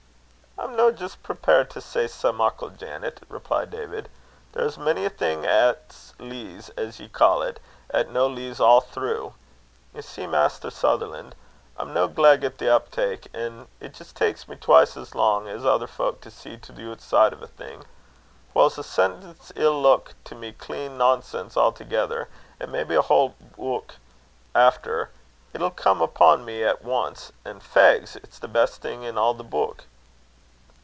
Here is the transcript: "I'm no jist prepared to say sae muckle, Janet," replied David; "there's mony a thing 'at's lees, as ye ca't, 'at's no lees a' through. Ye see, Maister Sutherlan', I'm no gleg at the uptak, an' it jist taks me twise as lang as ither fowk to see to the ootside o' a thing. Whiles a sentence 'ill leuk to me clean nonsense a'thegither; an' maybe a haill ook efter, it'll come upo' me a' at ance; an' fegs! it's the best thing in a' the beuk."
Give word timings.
"I'm 0.57 0.75
no 0.77 0.91
jist 0.91 1.21
prepared 1.23 1.69
to 1.71 1.81
say 1.81 2.07
sae 2.07 2.31
muckle, 2.31 2.69
Janet," 2.69 3.21
replied 3.27 3.71
David; 3.71 4.09
"there's 4.53 4.77
mony 4.77 5.05
a 5.05 5.09
thing 5.09 5.45
'at's 5.45 6.13
lees, 6.19 6.69
as 6.77 6.99
ye 6.99 7.09
ca't, 7.09 7.57
'at's 7.93 8.09
no 8.11 8.27
lees 8.27 8.59
a' 8.59 8.79
through. 8.79 9.33
Ye 9.93 10.01
see, 10.01 10.27
Maister 10.27 10.69
Sutherlan', 10.69 11.33
I'm 11.77 11.93
no 11.93 12.07
gleg 12.07 12.43
at 12.43 12.57
the 12.59 12.65
uptak, 12.67 13.27
an' 13.33 13.67
it 13.79 13.93
jist 13.95 14.15
taks 14.15 14.47
me 14.47 14.55
twise 14.55 14.95
as 14.95 15.13
lang 15.15 15.47
as 15.47 15.65
ither 15.65 15.87
fowk 15.87 16.21
to 16.21 16.31
see 16.31 16.57
to 16.57 16.71
the 16.71 16.83
ootside 16.83 17.33
o' 17.33 17.43
a 17.43 17.47
thing. 17.47 17.83
Whiles 18.53 18.77
a 18.77 18.83
sentence 18.83 19.51
'ill 19.55 19.81
leuk 19.81 20.13
to 20.25 20.35
me 20.35 20.51
clean 20.53 20.97
nonsense 20.97 21.55
a'thegither; 21.57 22.27
an' 22.59 22.71
maybe 22.71 22.93
a 22.95 23.01
haill 23.01 23.33
ook 23.59 23.95
efter, 24.55 25.09
it'll 25.53 25.71
come 25.71 26.01
upo' 26.01 26.37
me 26.37 26.61
a' 26.63 26.69
at 26.71 26.81
ance; 26.81 27.31
an' 27.45 27.59
fegs! 27.61 28.15
it's 28.17 28.37
the 28.39 28.47
best 28.47 28.81
thing 28.81 29.03
in 29.03 29.17
a' 29.17 29.33
the 29.33 29.43
beuk." 29.43 29.85